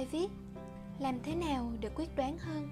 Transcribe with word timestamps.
Bài 0.00 0.08
viết? 0.12 0.28
Làm 0.98 1.18
thế 1.22 1.34
nào 1.34 1.72
để 1.80 1.90
quyết 1.94 2.16
đoán 2.16 2.38
hơn? 2.38 2.68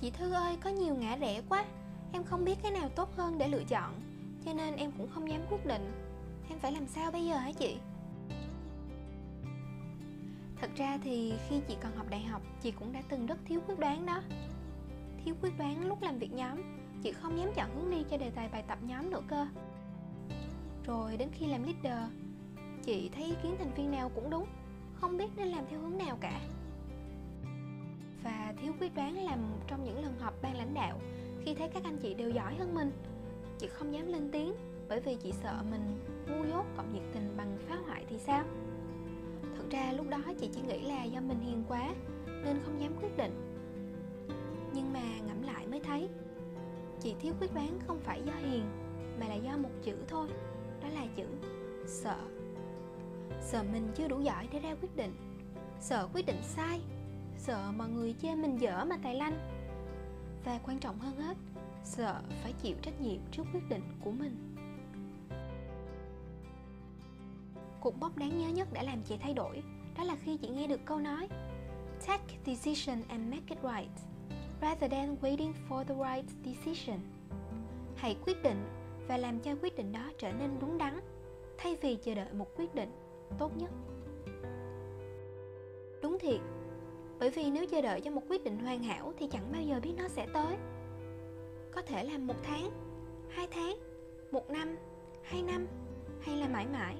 Chị 0.00 0.10
Thư 0.10 0.32
ơi, 0.32 0.56
có 0.60 0.70
nhiều 0.70 0.94
ngã 0.94 1.16
rẽ 1.16 1.42
quá. 1.48 1.64
Em 2.12 2.24
không 2.24 2.44
biết 2.44 2.58
cái 2.62 2.72
nào 2.72 2.88
tốt 2.88 3.16
hơn 3.16 3.38
để 3.38 3.48
lựa 3.48 3.64
chọn 3.64 4.00
Cho 4.44 4.52
nên 4.52 4.76
em 4.76 4.92
cũng 4.98 5.10
không 5.10 5.28
dám 5.28 5.40
quyết 5.50 5.66
định. 5.66 5.92
Em 6.48 6.58
phải 6.58 6.72
làm 6.72 6.86
sao 6.86 7.10
bây 7.10 7.26
giờ 7.26 7.36
hả 7.36 7.52
chị? 7.52 7.76
Thật 10.60 10.70
ra 10.76 10.98
thì 11.04 11.32
khi 11.48 11.60
chị 11.68 11.76
còn 11.82 11.96
học 11.96 12.06
đại 12.10 12.22
học 12.22 12.42
Chị 12.62 12.70
cũng 12.70 12.92
đã 12.92 13.02
từng 13.08 13.26
rất 13.26 13.38
thiếu 13.44 13.60
quyết 13.66 13.78
đoán 13.78 14.06
đó. 14.06 14.22
Thiếu 15.24 15.34
quyết 15.42 15.58
đoán 15.58 15.88
lúc 15.88 16.02
làm 16.02 16.18
việc 16.18 16.32
nhóm 16.32 16.58
Chị 17.02 17.12
không 17.12 17.38
dám 17.38 17.52
chọn 17.54 17.76
hướng 17.76 17.90
đi 17.90 18.04
cho 18.10 18.16
đề 18.16 18.30
tài 18.30 18.48
bài 18.48 18.64
tập 18.68 18.78
nhóm 18.82 19.10
nữa 19.10 19.22
cơ. 19.28 19.46
Rồi 20.86 21.16
đến 21.16 21.28
khi 21.32 21.46
làm 21.46 21.62
leader 21.62 22.10
Chị 22.84 23.10
thấy 23.14 23.24
ý 23.24 23.34
kiến 23.42 23.54
thành 23.58 23.74
viên 23.74 23.90
nào 23.90 24.10
cũng 24.14 24.30
đúng. 24.30 24.46
Không 25.00 25.16
biết 25.16 25.28
nên 25.36 25.48
làm 25.48 25.64
theo 25.70 25.80
hướng 25.80 25.98
nào 25.98 26.18
cả. 26.20 26.40
Và 28.24 28.54
thiếu 28.62 28.72
quyết 28.80 28.94
đoán 28.94 29.24
làm 29.24 29.38
trong 29.66 29.84
những 29.84 30.02
lần 30.02 30.18
họp 30.18 30.42
ban 30.42 30.56
lãnh 30.56 30.74
đạo, 30.74 31.00
Khi 31.44 31.54
thấy 31.54 31.68
các 31.68 31.84
anh 31.84 31.98
chị 31.98 32.14
đều 32.14 32.30
giỏi 32.30 32.54
hơn 32.54 32.74
mình. 32.74 32.92
Chị 33.58 33.68
không 33.68 33.94
dám 33.94 34.06
lên 34.06 34.28
tiếng, 34.32 34.54
Bởi 34.88 35.00
vì 35.00 35.16
chị 35.16 35.32
sợ 35.42 35.62
mình 35.70 35.98
ngu 36.28 36.44
dốt 36.44 36.64
cộng 36.76 36.92
nhiệt 36.92 37.02
tình 37.12 37.34
bằng 37.36 37.58
phá 37.68 37.76
hoại 37.86 38.04
thì 38.08 38.18
sao? 38.18 38.44
Thật 39.56 39.64
ra 39.70 39.92
lúc 39.92 40.08
đó 40.08 40.18
chị 40.40 40.48
chỉ 40.52 40.60
nghĩ 40.60 40.80
là 40.80 41.04
do 41.04 41.20
mình 41.20 41.40
hiền 41.40 41.64
quá, 41.68 41.94
Nên 42.26 42.60
không 42.64 42.80
dám 42.80 42.92
quyết 43.02 43.16
định. 43.16 43.32
Nhưng 44.74 44.92
mà 44.92 45.02
ngẫm 45.26 45.42
lại 45.42 45.66
mới 45.66 45.80
thấy, 45.80 46.08
Chị 47.00 47.14
thiếu 47.20 47.32
quyết 47.40 47.54
đoán 47.54 47.78
không 47.86 48.00
phải 48.00 48.22
do 48.26 48.32
hiền, 48.32 48.64
Mà 49.20 49.28
là 49.28 49.34
do 49.34 49.56
một 49.56 49.70
chữ 49.82 49.96
thôi, 50.08 50.28
Đó 50.82 50.88
là 50.88 51.06
chữ 51.16 51.26
sợ. 51.86 52.18
Sợ 53.40 53.62
mình 53.72 53.92
chưa 53.94 54.08
đủ 54.08 54.20
giỏi 54.20 54.48
để 54.52 54.58
ra 54.58 54.74
quyết 54.82 54.96
định. 54.96 55.14
Sợ 55.80 56.08
quyết 56.14 56.26
định 56.26 56.40
sai. 56.42 56.80
Sợ 57.38 57.72
mọi 57.76 57.88
người 57.88 58.14
chê 58.22 58.34
mình 58.34 58.56
dở 58.56 58.84
mà 58.84 58.96
tài 59.02 59.14
lanh. 59.14 59.38
Và 60.44 60.60
quan 60.66 60.78
trọng 60.78 60.98
hơn 60.98 61.16
hết, 61.16 61.36
Sợ 61.84 62.22
phải 62.42 62.52
chịu 62.52 62.76
trách 62.82 63.00
nhiệm 63.00 63.20
trước 63.32 63.42
quyết 63.52 63.68
định 63.68 63.82
của 64.04 64.10
mình. 64.10 64.56
Cuộc 67.80 68.00
bóc 68.00 68.16
đáng 68.16 68.38
nhớ 68.38 68.48
nhất 68.48 68.72
đã 68.72 68.82
làm 68.82 69.02
chị 69.02 69.16
thay 69.20 69.34
đổi, 69.34 69.62
Đó 69.98 70.04
là 70.04 70.16
khi 70.24 70.36
chị 70.36 70.48
nghe 70.48 70.66
được 70.66 70.80
câu 70.84 70.98
nói, 70.98 71.28
Take 72.06 72.36
decision 72.46 73.02
and 73.08 73.30
make 73.30 73.44
it 73.48 73.58
right, 73.62 73.90
Rather 74.60 74.92
than 74.92 75.16
waiting 75.20 75.52
for 75.68 75.84
the 75.84 75.94
right 75.94 76.30
decision. 76.44 76.98
Hãy 77.96 78.16
quyết 78.26 78.42
định 78.42 78.64
và 79.08 79.16
làm 79.16 79.40
cho 79.40 79.54
quyết 79.62 79.76
định 79.76 79.92
đó 79.92 80.10
trở 80.18 80.32
nên 80.32 80.50
đúng 80.60 80.78
đắn, 80.78 81.00
Thay 81.58 81.76
vì 81.82 81.96
chờ 81.96 82.14
đợi 82.14 82.32
một 82.32 82.46
quyết 82.56 82.74
định 82.74 83.09
tốt 83.38 83.56
nhất. 83.56 83.70
Đúng 86.02 86.18
thiệt, 86.18 86.40
Bởi 87.18 87.30
vì 87.30 87.50
nếu 87.50 87.66
chờ 87.66 87.82
đợi 87.82 88.00
cho 88.00 88.10
một 88.10 88.22
quyết 88.28 88.44
định 88.44 88.58
hoàn 88.58 88.82
hảo 88.82 89.12
Thì 89.18 89.26
chẳng 89.26 89.52
bao 89.52 89.62
giờ 89.62 89.80
biết 89.82 89.92
nó 89.98 90.08
sẽ 90.08 90.26
tới. 90.34 90.56
Có 91.74 91.82
thể 91.82 92.04
là 92.04 92.18
một 92.18 92.36
tháng, 92.42 92.70
Hai 93.30 93.48
tháng, 93.50 93.76
Một 94.30 94.50
năm, 94.50 94.76
Hai 95.24 95.42
năm, 95.42 95.66
Hay 96.20 96.36
là 96.36 96.48
mãi 96.48 96.66
mãi. 96.72 96.96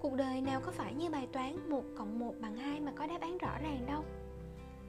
Cuộc 0.00 0.14
đời 0.14 0.40
nào 0.40 0.60
có 0.60 0.72
phải 0.72 0.94
như 0.94 1.10
bài 1.10 1.28
toán 1.32 1.70
1 1.70 1.82
cộng 1.96 2.18
1 2.18 2.34
bằng 2.40 2.56
2 2.56 2.80
mà 2.80 2.92
có 2.96 3.06
đáp 3.06 3.20
án 3.20 3.38
rõ 3.38 3.58
ràng 3.62 3.86
đâu. 3.86 4.04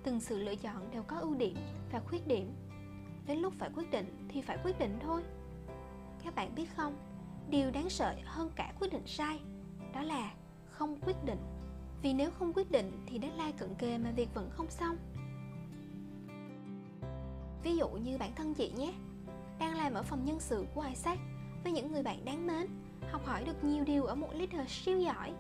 Từng 0.03 0.19
sự 0.19 0.37
lựa 0.37 0.55
chọn 0.55 0.91
đều 0.91 1.03
có 1.07 1.17
ưu 1.19 1.35
điểm 1.35 1.55
và 1.91 1.99
khuyết 1.99 2.27
điểm. 2.27 2.51
Đến 3.27 3.39
lúc 3.39 3.53
phải 3.59 3.69
quyết 3.75 3.91
định 3.91 4.27
thì 4.29 4.41
phải 4.41 4.57
quyết 4.63 4.79
định 4.79 4.97
thôi. 4.99 5.21
Các 6.23 6.35
bạn 6.35 6.55
biết 6.55 6.65
không, 6.75 6.95
Điều 7.49 7.71
đáng 7.71 7.89
sợ 7.89 8.15
hơn 8.25 8.49
cả 8.55 8.73
quyết 8.79 8.93
định 8.93 9.05
sai 9.05 9.39
Đó 9.93 10.01
là 10.01 10.33
không 10.77 10.95
quyết 11.05 11.15
định. 11.25 11.39
Vì 12.01 12.13
nếu 12.13 12.31
không 12.31 12.53
quyết 12.53 12.71
định 12.71 12.91
thì 13.05 13.19
deadline 13.21 13.51
cận 13.51 13.75
kề 13.75 13.97
mà 13.97 14.11
việc 14.11 14.33
vẫn 14.33 14.49
không 14.49 14.69
xong. 14.69 14.97
Ví 17.63 17.77
dụ 17.77 17.89
như 17.89 18.17
bản 18.17 18.35
thân 18.35 18.53
chị 18.53 18.71
nhé, 18.77 18.93
Đang 19.59 19.77
làm 19.77 19.93
ở 19.93 20.03
phòng 20.03 20.25
nhân 20.25 20.39
sự 20.39 20.65
của 20.75 20.81
Isaac 20.81 21.19
Với 21.63 21.71
những 21.71 21.91
người 21.91 22.03
bạn 22.03 22.25
đáng 22.25 22.47
mến, 22.47 22.67
Học 23.11 23.25
hỏi 23.25 23.43
được 23.43 23.63
nhiều 23.63 23.83
điều 23.83 24.05
ở 24.05 24.15
một 24.15 24.29
leader 24.33 24.69
siêu 24.69 24.99
giỏi. 24.99 25.33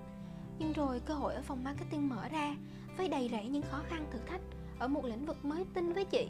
Nhưng 0.59 0.73
rồi 0.73 0.99
cơ 0.99 1.13
hội 1.13 1.33
ở 1.33 1.41
phòng 1.41 1.63
marketing 1.63 2.09
mở 2.09 2.27
ra, 2.29 2.55
Với 2.97 3.09
đầy 3.09 3.29
rẫy 3.31 3.49
những 3.49 3.63
khó 3.71 3.81
khăn, 3.89 4.07
thử 4.11 4.19
thách 4.27 4.41
Ở 4.79 4.87
một 4.87 5.05
lĩnh 5.05 5.25
vực 5.25 5.45
mới 5.45 5.65
tinh 5.73 5.93
với 5.93 6.05
chị. 6.05 6.29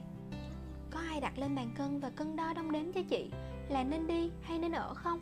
Có 0.91 0.99
ai 0.99 1.21
đặt 1.21 1.37
lên 1.37 1.55
bàn 1.55 1.69
cân 1.77 1.99
và 1.99 2.09
cân 2.09 2.35
đo 2.35 2.53
đong 2.53 2.71
đếm 2.71 2.91
cho 2.91 3.01
chị 3.09 3.31
Là 3.69 3.83
nên 3.83 4.07
đi 4.07 4.31
hay 4.41 4.59
nên 4.59 4.71
ở 4.71 4.93
không? 4.93 5.19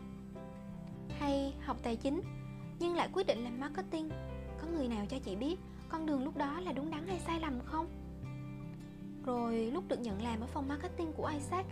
Hay 1.20 1.54
học 1.66 1.78
tài 1.84 1.96
chính 1.96 2.22
nhưng 2.80 2.96
lại 2.96 3.10
quyết 3.14 3.28
định 3.28 3.44
làm 3.44 3.60
marketing. 3.60 4.10
Có 4.62 4.68
người 4.68 4.88
nào 4.88 5.06
cho 5.10 5.20
chị 5.20 5.36
biết 5.36 5.60
con 5.90 6.06
đường 6.06 6.24
lúc 6.24 6.38
đó 6.38 6.60
là 6.60 6.72
đúng 6.72 6.92
đắn 6.92 7.08
hay 7.08 7.20
sai 7.20 7.40
lầm 7.40 7.60
không? 7.66 7.88
Rồi 9.26 9.72
lúc 9.74 9.84
được 9.88 10.00
nhận 10.00 10.24
làm 10.24 10.42
ở 10.42 10.48
phòng 10.48 10.68
marketing 10.68 11.14
của 11.14 11.26
Isaac, 11.26 11.66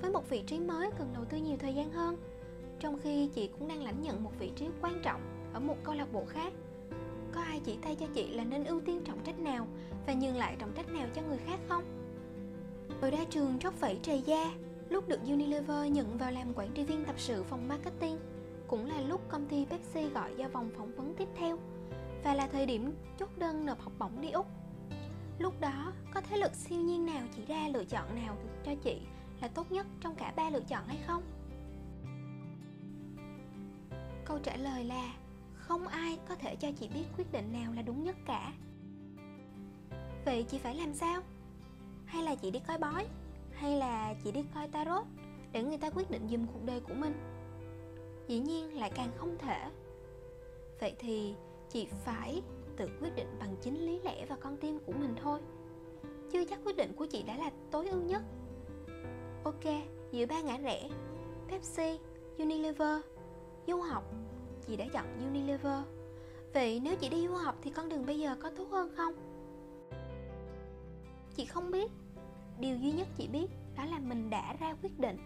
với 0.00 0.10
một 0.10 0.30
vị 0.30 0.42
trí 0.46 0.58
mới 0.58 0.90
cần 0.98 1.12
đầu 1.14 1.24
tư 1.24 1.36
nhiều 1.36 1.56
thời 1.60 1.74
gian 1.74 1.92
hơn, 1.92 2.16
trong 2.80 2.98
khi 3.02 3.28
chị 3.34 3.50
cũng 3.58 3.68
đang 3.68 3.82
lãnh 3.82 4.02
nhận 4.02 4.24
một 4.24 4.32
vị 4.38 4.50
trí 4.56 4.66
quan 4.82 5.00
trọng 5.02 5.20
ở 5.52 5.60
một 5.60 5.76
câu 5.84 5.94
lạc 5.94 6.12
bộ 6.12 6.24
khác. 6.28 6.52
Có 7.32 7.40
ai 7.40 7.60
chỉ 7.64 7.76
tay 7.82 7.96
cho 7.96 8.06
chị 8.14 8.28
là 8.28 8.44
nên 8.44 8.64
ưu 8.64 8.80
tiên 8.80 9.00
trọng 9.04 9.24
trách 9.24 9.38
nào 9.38 9.66
và 10.06 10.12
nhường 10.12 10.36
lại 10.36 10.56
trọng 10.58 10.72
trách 10.72 10.92
nào 10.92 11.08
cho 11.14 11.22
người 11.22 11.38
khác 11.46 11.60
không? 11.68 11.84
Rồi 13.00 13.10
ra 13.10 13.24
trường 13.30 13.58
tróc 13.58 13.74
phẩy 13.74 13.98
trầy 14.02 14.22
da 14.22 14.54
lúc 14.88 15.08
được 15.08 15.20
Unilever 15.26 15.92
nhận 15.92 16.18
vào 16.18 16.30
làm 16.30 16.52
quản 16.54 16.72
trị 16.74 16.84
viên 16.84 17.04
tập 17.04 17.14
sự 17.18 17.42
phòng 17.42 17.68
marketing 17.68 18.18
cũng 18.68 18.86
là 18.86 19.00
lúc 19.00 19.20
công 19.28 19.48
ty 19.48 19.64
Pepsi 19.64 20.08
gọi 20.08 20.34
ra 20.34 20.48
vòng 20.48 20.70
phỏng 20.76 20.96
vấn 20.96 21.14
tiếp 21.14 21.28
theo 21.36 21.58
và 22.24 22.34
là 22.34 22.46
thời 22.46 22.66
điểm 22.66 22.94
chốt 23.18 23.28
đơn 23.36 23.66
nộp 23.66 23.80
học 23.80 23.92
bổng 23.98 24.20
đi 24.20 24.30
Úc. 24.30 24.46
Lúc 25.38 25.60
đó, 25.60 25.92
có 26.14 26.20
thế 26.20 26.36
lực 26.36 26.54
siêu 26.54 26.80
nhiên 26.80 27.06
nào 27.06 27.26
chỉ 27.36 27.44
ra 27.44 27.68
lựa 27.68 27.84
chọn 27.84 28.14
nào 28.14 28.36
cho 28.64 28.74
chị 28.74 29.00
là 29.40 29.48
tốt 29.48 29.72
nhất 29.72 29.86
trong 30.00 30.14
cả 30.14 30.32
ba 30.36 30.50
lựa 30.50 30.60
chọn 30.68 30.86
hay 30.86 30.98
không? 31.06 31.22
Câu 34.24 34.38
trả 34.38 34.56
lời 34.56 34.84
là 34.84 35.14
không 35.54 35.86
ai 35.86 36.18
có 36.28 36.34
thể 36.34 36.56
cho 36.56 36.68
chị 36.72 36.88
biết 36.94 37.04
quyết 37.16 37.32
định 37.32 37.52
nào 37.52 37.72
là 37.72 37.82
đúng 37.82 38.04
nhất 38.04 38.16
cả. 38.26 38.52
Vậy 40.24 40.42
chị 40.42 40.58
phải 40.58 40.74
làm 40.74 40.94
sao? 40.94 41.22
Hay 42.06 42.22
là 42.22 42.34
chị 42.34 42.50
đi 42.50 42.60
coi 42.66 42.78
bói? 42.78 43.06
Hay 43.52 43.76
là 43.76 44.14
chị 44.24 44.32
đi 44.32 44.44
coi 44.54 44.68
tarot 44.68 45.06
để 45.52 45.62
người 45.62 45.78
ta 45.78 45.90
quyết 45.90 46.10
định 46.10 46.28
dùm 46.30 46.46
cuộc 46.46 46.64
đời 46.64 46.80
của 46.80 46.94
mình? 46.94 47.14
Dĩ 48.28 48.38
nhiên 48.38 48.80
lại 48.80 48.90
càng 48.94 49.10
không 49.16 49.38
thể. 49.38 49.70
Vậy 50.80 50.94
thì 50.98 51.34
chị 51.68 51.86
phải 52.04 52.42
tự 52.76 52.88
quyết 53.00 53.14
định 53.16 53.36
bằng 53.38 53.56
chính 53.60 53.86
lý 53.86 54.00
lẽ 54.00 54.26
và 54.28 54.36
con 54.36 54.56
tim 54.56 54.78
của 54.86 54.92
mình 54.92 55.14
thôi. 55.22 55.40
Chưa 56.32 56.44
chắc 56.44 56.58
quyết 56.64 56.76
định 56.76 56.92
của 56.96 57.06
chị 57.06 57.22
đã 57.22 57.36
là 57.36 57.50
tối 57.70 57.88
ưu 57.88 58.02
nhất. 58.02 58.22
Ok 59.44 59.64
giữa 60.12 60.26
ba 60.26 60.40
ngã 60.40 60.56
rẽ. 60.56 60.88
Pepsi, 61.48 61.98
unilever. 62.38 63.00
Du 63.66 63.80
học, 63.80 64.04
chị 64.66 64.76
đã 64.76 64.86
chọn 64.92 65.06
unilever. 65.26 65.82
Vậy 66.54 66.80
nếu 66.84 66.96
chị 66.96 67.08
đi 67.08 67.26
du 67.26 67.34
học 67.34 67.56
thì 67.62 67.70
con 67.70 67.88
đường 67.88 68.06
bây 68.06 68.18
giờ 68.18 68.36
có 68.40 68.50
tốt 68.50 68.68
hơn 68.70 68.94
không? 68.96 69.14
Chị 71.36 71.44
không 71.44 71.70
biết. 71.70 71.90
Điều 72.60 72.76
duy 72.76 72.92
nhất 72.92 73.08
chị 73.16 73.28
biết 73.28 73.46
đó 73.76 73.84
là 73.84 73.98
mình 73.98 74.30
đã 74.30 74.56
ra 74.60 74.76
quyết 74.82 74.98
định. 74.98 75.16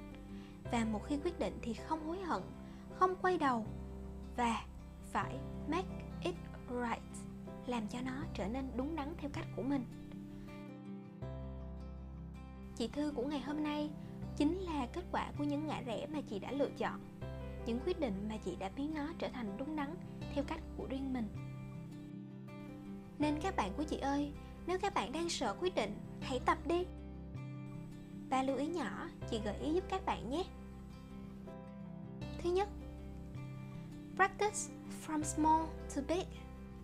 Và 0.72 0.84
một 0.84 1.00
khi 1.06 1.18
quyết 1.24 1.38
định 1.38 1.58
thì 1.62 1.74
không 1.74 2.06
hối 2.06 2.18
hận 2.18 2.42
không 2.98 3.16
quay 3.22 3.38
đầu 3.38 3.66
và 4.36 4.64
phải 5.12 5.38
make 5.68 6.04
it 6.22 6.34
right, 6.68 7.02
làm 7.66 7.88
cho 7.88 8.00
nó 8.00 8.24
trở 8.34 8.48
nên 8.48 8.70
đúng 8.76 8.96
đắn 8.96 9.14
theo 9.18 9.30
cách 9.32 9.46
của 9.56 9.62
mình. 9.62 9.84
Chị 12.76 12.88
thư 12.88 13.12
của 13.16 13.24
ngày 13.24 13.40
hôm 13.40 13.62
nay 13.62 13.90
chính 14.36 14.58
là 14.58 14.86
kết 14.92 15.04
quả 15.12 15.32
của 15.38 15.44
những 15.44 15.66
ngã 15.66 15.80
rẽ 15.80 16.06
mà 16.06 16.20
chị 16.20 16.38
đã 16.38 16.52
lựa 16.52 16.70
chọn, 16.78 17.00
những 17.66 17.80
quyết 17.86 18.00
định 18.00 18.28
mà 18.28 18.36
chị 18.44 18.56
đã 18.56 18.70
biến 18.76 18.94
nó 18.94 19.12
trở 19.18 19.28
thành 19.28 19.56
đúng 19.58 19.76
đắn 19.76 19.94
theo 20.34 20.44
cách 20.44 20.60
của 20.76 20.86
riêng 20.90 21.12
mình. 21.12 21.28
Nên 23.18 23.38
các 23.42 23.56
bạn 23.56 23.72
của 23.76 23.84
chị 23.84 23.98
ơi, 23.98 24.32
nếu 24.66 24.78
các 24.78 24.94
bạn 24.94 25.12
đang 25.12 25.28
sợ 25.28 25.56
quyết 25.60 25.74
định, 25.74 25.94
hãy 26.20 26.40
tập 26.46 26.58
đi. 26.66 26.86
Ba 28.30 28.42
lưu 28.42 28.56
ý 28.56 28.66
nhỏ, 28.66 29.08
chị 29.30 29.40
gợi 29.44 29.56
ý 29.58 29.72
giúp 29.72 29.84
các 29.88 30.04
bạn 30.04 30.30
nhé. 30.30 30.44
Thứ 32.38 32.50
nhất 32.50 32.68
Practice 34.18 34.70
from 35.06 35.22
small 35.22 35.62
to 35.96 36.02
big. 36.08 36.24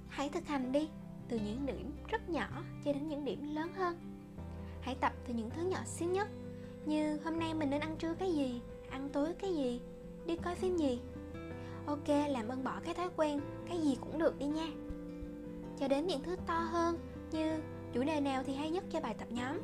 Hãy 0.09 0.29
thực 0.29 0.47
hành 0.47 0.73
đi, 0.73 0.89
từ 1.29 1.39
những 1.39 1.67
điểm 1.67 1.93
rất 2.09 2.29
nhỏ 2.29 2.49
cho 2.85 2.93
đến 2.93 3.09
những 3.09 3.25
điểm 3.25 3.55
lớn 3.55 3.73
hơn. 3.75 3.99
Hãy 4.81 4.95
tập 5.01 5.13
từ 5.27 5.35
những 5.35 5.51
thứ 5.51 5.63
nhỏ 5.63 5.79
xíu 5.87 6.09
nhất, 6.09 6.29
như 6.87 7.19
hôm 7.25 7.39
nay 7.39 7.55
mình 7.55 7.71
nên 7.71 7.81
ăn 7.81 7.97
trưa 7.97 8.15
cái 8.15 8.33
gì, 8.33 8.61
ăn 8.91 9.09
tối 9.13 9.35
cái 9.39 9.55
gì, 9.55 9.81
đi 10.27 10.37
coi 10.37 10.55
phim 10.55 10.77
gì. 10.77 11.01
Ok, 11.87 12.09
làm 12.09 12.49
ơn 12.49 12.65
bỏ 12.65 12.81
cái 12.85 12.95
thói 12.95 13.09
quen, 13.17 13.41
cái 13.69 13.81
gì 13.81 13.97
cũng 14.01 14.19
được 14.19 14.39
đi 14.39 14.47
nha. 14.47 14.69
Cho 15.79 15.89
đến 15.89 16.07
những 16.07 16.23
thứ 16.23 16.37
to 16.47 16.59
hơn 16.59 16.99
như 17.33 17.61
chủ 17.93 18.03
đề 18.05 18.21
nào 18.21 18.43
thì 18.47 18.55
hay 18.55 18.71
nhất 18.71 18.85
cho 18.91 19.01
bài 19.01 19.15
tập 19.19 19.29
nhóm. 19.31 19.61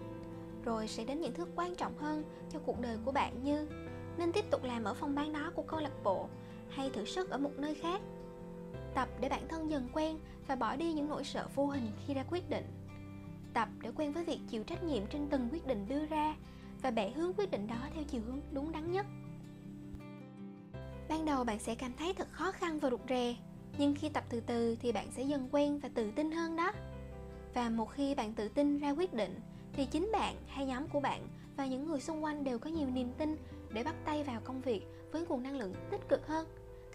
Rồi 0.65 0.89
sẽ 0.89 1.05
đến 1.05 1.21
những 1.21 1.35
thứ 1.35 1.47
quan 1.57 1.75
trọng 1.75 1.99
hơn 1.99 2.25
cho 2.53 2.59
cuộc 2.59 2.81
đời 2.81 2.99
của 3.05 3.13
bạn 3.13 3.45
như 3.45 3.69
nên 4.19 4.33
tiếp 4.33 4.45
tục 4.51 4.65
làm 4.65 4.85
ở 4.85 4.95
phòng 4.95 5.15
ban 5.15 5.33
đó 5.33 5.53
của 5.55 5.63
câu 5.63 5.81
lạc 5.81 6.05
bộ 6.05 6.29
hay 6.71 6.91
thử 6.91 7.05
sức 7.05 7.31
ở 7.31 7.39
một 7.39 7.53
nơi 7.59 7.75
khác. 7.75 8.01
Tập 8.95 9.09
để 9.21 9.29
bản 9.29 9.49
thân 9.49 9.71
dần 9.71 9.89
quen 9.93 10.19
và 10.47 10.57
bỏ 10.57 10.77
đi 10.77 10.93
những 10.93 11.09
nỗi 11.09 11.25
sợ 11.25 11.49
vô 11.55 11.67
hình 11.67 11.91
khi 12.07 12.15
ra 12.15 12.25
quyết 12.31 12.51
định. 12.51 12.65
Tập 13.55 13.69
để 13.83 13.91
quen 13.97 14.13
với 14.13 14.25
việc 14.25 14.41
chịu 14.49 14.65
trách 14.65 14.83
nhiệm 14.83 15.07
trên 15.07 15.29
từng 15.31 15.49
quyết 15.53 15.67
định 15.67 15.89
đưa 15.89 16.07
ra 16.07 16.35
và 16.83 16.91
bẻ 16.91 17.11
hướng 17.11 17.33
quyết 17.33 17.51
định 17.51 17.67
đó 17.67 17.89
theo 17.95 18.05
chiều 18.05 18.21
hướng 18.27 18.41
đúng 18.53 18.73
đắn 18.73 18.93
nhất. 18.93 19.07
Ban 21.09 21.25
đầu 21.25 21.45
bạn 21.45 21.59
sẽ 21.59 21.75
cảm 21.75 21.93
thấy 21.99 22.15
thật 22.15 22.29
khó 22.31 22.53
khăn 22.53 22.79
và 22.79 22.91
rụt 22.91 23.01
rè, 23.09 23.37
nhưng 23.79 23.95
khi 23.95 24.09
tập 24.09 24.25
từ 24.29 24.41
từ 24.41 24.77
thì 24.81 24.93
bạn 24.93 25.07
sẽ 25.11 25.23
dần 25.23 25.49
quen 25.53 25.79
và 25.79 25.89
tự 25.95 26.11
tin 26.11 26.33
hơn 26.33 26.57
đó. 26.57 26.73
Và 27.55 27.69
một 27.69 27.91
khi 27.93 28.15
bạn 28.15 28.33
tự 28.33 28.49
tin 28.49 28.79
ra 28.79 28.91
quyết 28.91 29.15
định, 29.15 29.41
thì 29.73 29.87
chính 29.87 30.11
bạn 30.13 30.37
hay 30.47 30.67
nhóm 30.67 30.89
của 30.89 31.01
bạn 31.01 31.29
và 31.57 31.67
những 31.67 31.87
người 31.87 32.01
xung 32.01 32.25
quanh 32.25 32.45
đều 32.45 32.59
có 32.59 32.71
nhiều 32.71 32.91
niềm 32.91 33.13
tin 33.19 33.37
để 33.73 33.85
bắt 33.85 33.95
tay 34.05 34.23
vào 34.25 34.41
công 34.45 34.61
việc 34.61 34.83
với 35.13 35.27
nguồn 35.27 35.43
năng 35.43 35.59
lượng 35.59 35.75
tích 35.91 36.09
cực 36.09 36.27
hơn 36.27 36.47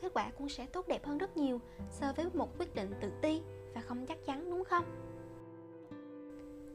kết 0.05 0.13
quả 0.13 0.31
cũng 0.37 0.49
sẽ 0.49 0.65
tốt 0.65 0.87
đẹp 0.87 1.05
hơn 1.05 1.17
rất 1.17 1.37
nhiều 1.37 1.61
so 1.91 2.13
với 2.13 2.25
một 2.33 2.57
quyết 2.59 2.75
định 2.75 2.93
tự 3.01 3.11
ti 3.21 3.41
và 3.73 3.81
không 3.81 4.05
chắc 4.05 4.25
chắn, 4.25 4.49
đúng 4.51 4.63
không? 4.63 4.85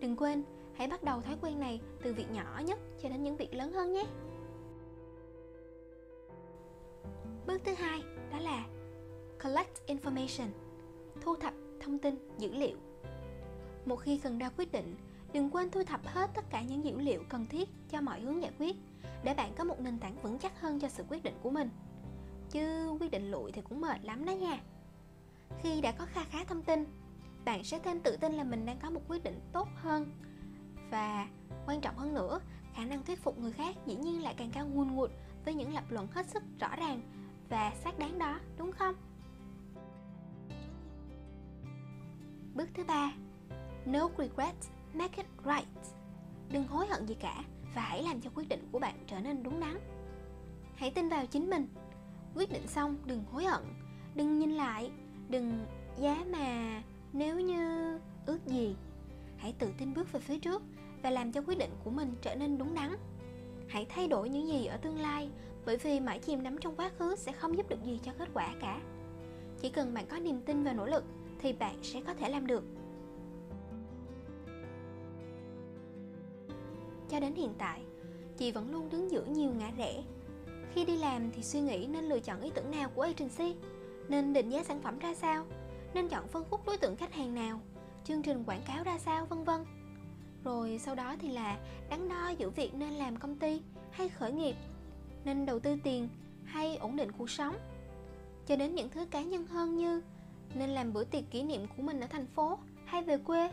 Đừng 0.00 0.16
quên, 0.16 0.42
hãy 0.74 0.88
bắt 0.88 1.02
đầu 1.02 1.20
thói 1.20 1.36
quen 1.40 1.60
này 1.60 1.80
từ 2.02 2.14
việc 2.14 2.30
nhỏ 2.30 2.62
nhất 2.66 2.78
cho 3.02 3.08
đến 3.08 3.22
những 3.22 3.36
việc 3.36 3.54
lớn 3.54 3.72
hơn 3.72 3.92
nhé. 3.92 4.04
Bước 7.46 7.60
thứ 7.64 7.74
hai, 7.74 8.02
đó 8.32 8.38
là 8.38 8.66
collect 9.44 9.86
information, 9.86 10.48
thu 11.20 11.36
thập 11.36 11.54
thông 11.80 11.98
tin, 11.98 12.28
dữ 12.38 12.52
liệu. 12.52 12.76
Một 13.84 13.96
khi 13.96 14.18
cần 14.18 14.38
ra 14.38 14.50
quyết 14.56 14.72
định, 14.72 14.96
đừng 15.32 15.50
quên 15.50 15.70
thu 15.70 15.82
thập 15.84 16.06
hết 16.06 16.30
tất 16.34 16.44
cả 16.50 16.62
những 16.62 16.84
dữ 16.84 16.98
liệu 16.98 17.22
cần 17.28 17.46
thiết 17.46 17.68
cho 17.90 18.00
mọi 18.00 18.20
hướng 18.20 18.42
giải 18.42 18.52
quyết 18.58 18.76
để 19.24 19.34
bạn 19.34 19.52
có 19.58 19.64
một 19.64 19.80
nền 19.80 19.98
tảng 19.98 20.16
vững 20.22 20.38
chắc 20.38 20.60
hơn 20.60 20.80
cho 20.80 20.88
sự 20.88 21.04
quyết 21.08 21.22
định 21.22 21.34
của 21.42 21.50
mình 21.50 21.70
chứ 22.50 22.96
quyết 23.00 23.10
định 23.10 23.30
lụi 23.30 23.52
thì 23.52 23.62
cũng 23.62 23.80
mệt 23.80 24.04
lắm 24.04 24.24
đó 24.24 24.32
nha. 24.32 24.60
Khi 25.62 25.80
đã 25.80 25.92
có 25.92 26.06
kha 26.06 26.24
khá 26.24 26.44
thông 26.44 26.62
tin, 26.62 26.84
bạn 27.44 27.64
sẽ 27.64 27.78
thêm 27.78 28.00
tự 28.00 28.16
tin 28.16 28.32
là 28.32 28.44
mình 28.44 28.66
đang 28.66 28.78
có 28.78 28.90
một 28.90 29.00
quyết 29.08 29.22
định 29.22 29.40
tốt 29.52 29.68
hơn. 29.74 30.12
Và 30.90 31.28
quan 31.66 31.80
trọng 31.80 31.96
hơn 31.96 32.14
nữa, 32.14 32.40
khả 32.74 32.84
năng 32.84 33.04
thuyết 33.04 33.22
phục 33.22 33.38
người 33.38 33.52
khác 33.52 33.76
dĩ 33.86 33.96
nhiên 33.96 34.22
lại 34.22 34.34
càng 34.38 34.50
cao 34.50 34.66
nguồn 34.66 34.94
ngụt 34.94 35.10
với 35.44 35.54
những 35.54 35.74
lập 35.74 35.84
luận 35.88 36.08
hết 36.12 36.26
sức 36.26 36.42
rõ 36.60 36.76
ràng 36.76 37.00
và 37.48 37.72
xác 37.84 37.98
đáng 37.98 38.18
đó, 38.18 38.40
đúng 38.58 38.72
không? 38.72 38.94
Bước 42.54 42.68
thứ 42.74 42.84
ba, 42.84 43.12
no 43.86 44.08
regrets, 44.18 44.70
make 44.94 45.22
it 45.22 45.26
right. 45.44 45.68
Đừng 46.50 46.66
hối 46.66 46.86
hận 46.86 47.06
gì 47.06 47.14
cả 47.14 47.44
và 47.74 47.82
hãy 47.82 48.02
làm 48.02 48.20
cho 48.20 48.30
quyết 48.34 48.48
định 48.48 48.68
của 48.72 48.78
bạn 48.78 48.94
trở 49.06 49.20
nên 49.20 49.42
đúng 49.42 49.60
đắn. 49.60 49.78
Hãy 50.74 50.90
tin 50.90 51.08
vào 51.08 51.26
chính 51.26 51.50
mình 51.50 51.68
quyết 52.34 52.52
định 52.52 52.66
xong, 52.66 52.96
đừng 53.04 53.24
hối 53.32 53.44
hận. 53.44 53.62
Đừng 54.14 54.38
nhìn 54.38 54.50
lại. 54.50 54.90
Đừng 55.28 55.66
giá 55.98 56.24
mà 56.32 56.82
nếu 57.12 57.40
như 57.40 57.98
ước 58.26 58.46
gì. 58.46 58.76
Hãy 59.36 59.54
tự 59.58 59.72
tin 59.78 59.94
bước 59.94 60.12
về 60.12 60.20
phía 60.20 60.38
trước 60.38 60.62
và 61.02 61.10
làm 61.10 61.32
cho 61.32 61.42
quyết 61.46 61.58
định 61.58 61.70
của 61.84 61.90
mình 61.90 62.14
trở 62.22 62.34
nên 62.34 62.58
đúng 62.58 62.74
đắn. 62.74 62.96
Hãy 63.68 63.86
thay 63.88 64.08
đổi 64.08 64.28
những 64.28 64.48
gì 64.48 64.66
ở 64.66 64.76
tương 64.76 65.00
lai, 65.00 65.30
bởi 65.66 65.76
vì 65.76 66.00
mãi 66.00 66.18
chìm 66.18 66.42
đắm 66.42 66.58
trong 66.58 66.76
quá 66.76 66.90
khứ 66.98 67.16
sẽ 67.16 67.32
không 67.32 67.56
giúp 67.56 67.68
được 67.68 67.84
gì 67.84 68.00
cho 68.02 68.12
kết 68.18 68.28
quả 68.34 68.54
cả. 68.60 68.80
Chỉ 69.60 69.70
cần 69.70 69.94
bạn 69.94 70.06
có 70.08 70.18
niềm 70.18 70.42
tin 70.42 70.64
và 70.64 70.72
nỗ 70.72 70.86
lực 70.86 71.04
thì 71.38 71.52
bạn 71.52 71.78
sẽ 71.82 72.00
có 72.00 72.14
thể 72.14 72.28
làm 72.28 72.46
được. 72.46 72.64
Cho 77.08 77.20
đến 77.20 77.34
hiện 77.34 77.54
tại, 77.58 77.82
chị 78.36 78.52
vẫn 78.52 78.72
luôn 78.72 78.88
đứng 78.90 79.10
giữa 79.10 79.24
nhiều 79.24 79.50
ngã 79.58 79.70
rẽ 79.76 80.02
khi 80.74 80.84
đi 80.84 80.96
làm 80.96 81.30
thì 81.30 81.42
suy 81.42 81.60
nghĩ 81.60 81.86
nên 81.86 82.04
lựa 82.04 82.20
chọn 82.20 82.40
ý 82.40 82.50
tưởng 82.54 82.70
nào 82.70 82.90
của 82.94 83.02
agency? 83.02 83.54
Nên 84.08 84.32
định 84.32 84.50
giá 84.50 84.64
sản 84.64 84.82
phẩm 84.82 84.98
ra 84.98 85.14
sao? 85.14 85.44
Nên 85.94 86.08
chọn 86.08 86.28
phân 86.28 86.44
khúc 86.50 86.66
đối 86.66 86.76
tượng 86.76 86.96
khách 86.96 87.14
hàng 87.14 87.34
nào? 87.34 87.60
Chương 88.04 88.22
trình 88.22 88.44
quảng 88.44 88.62
cáo 88.66 88.84
ra 88.84 88.98
sao? 88.98 89.26
Vân 89.26 89.44
vân. 89.44 89.64
Rồi 90.44 90.80
sau 90.84 90.94
đó 90.94 91.16
thì 91.20 91.28
là 91.28 91.58
đắn 91.90 92.08
đo 92.08 92.28
giữa 92.28 92.50
việc 92.50 92.74
nên 92.74 92.92
làm 92.92 93.16
công 93.16 93.36
ty 93.36 93.60
hay 93.90 94.08
khởi 94.08 94.32
nghiệp, 94.32 94.56
nên 95.24 95.46
đầu 95.46 95.60
tư 95.60 95.76
tiền 95.84 96.08
hay 96.44 96.76
ổn 96.76 96.96
định 96.96 97.12
cuộc 97.18 97.30
sống. 97.30 97.54
Cho 98.46 98.56
đến 98.56 98.74
những 98.74 98.88
thứ 98.88 99.06
cá 99.10 99.22
nhân 99.22 99.46
hơn 99.46 99.76
như 99.76 100.02
nên 100.54 100.70
làm 100.70 100.92
bữa 100.92 101.04
tiệc 101.04 101.30
kỷ 101.30 101.42
niệm 101.42 101.66
của 101.76 101.82
mình 101.82 102.00
ở 102.00 102.06
thành 102.06 102.26
phố 102.26 102.58
hay 102.84 103.02
về 103.02 103.18
quê. 103.18 103.50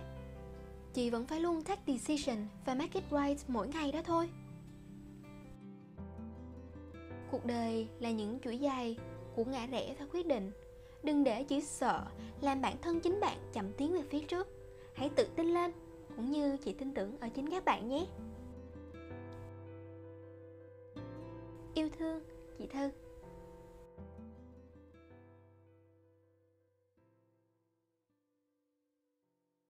Chị 0.93 1.09
vẫn 1.09 1.27
phải 1.27 1.39
luôn 1.39 1.61
take 1.61 1.81
decision 1.87 2.37
và 2.65 2.75
make 2.75 2.99
it 2.99 3.03
right 3.11 3.49
mỗi 3.49 3.67
ngày 3.67 3.91
đó 3.91 4.01
thôi 4.05 4.29
cuộc 7.37 7.45
đời 7.45 7.87
là 7.99 8.11
những 8.11 8.39
chuỗi 8.39 8.57
dài 8.57 8.97
của 9.35 9.45
ngã 9.45 9.65
rẽ 9.65 9.95
và 9.99 10.05
quyết 10.11 10.27
định. 10.27 10.51
Đừng 11.03 11.23
để 11.23 11.43
chữ 11.43 11.59
sợ 11.59 12.05
làm 12.41 12.61
bản 12.61 12.75
thân 12.81 12.99
chính 12.99 13.19
bạn 13.19 13.37
chậm 13.53 13.73
tiến 13.73 13.93
về 13.93 14.01
phía 14.09 14.19
trước. 14.19 14.47
Hãy 14.93 15.09
tự 15.15 15.27
tin 15.35 15.53
lên, 15.53 15.71
cũng 16.15 16.31
như 16.31 16.57
chị 16.57 16.73
tin 16.73 16.93
tưởng 16.93 17.17
ở 17.19 17.29
chính 17.29 17.49
các 17.49 17.65
bạn 17.65 17.87
nhé. 17.87 18.05
Yêu 21.73 21.89
thương, 21.99 22.21
chị 22.57 22.67
thư. 22.67 22.89